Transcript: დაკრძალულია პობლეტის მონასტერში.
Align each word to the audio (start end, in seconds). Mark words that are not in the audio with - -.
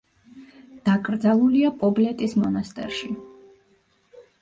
დაკრძალულია 0.89 1.71
პობლეტის 1.83 2.35
მონასტერში. 2.43 3.15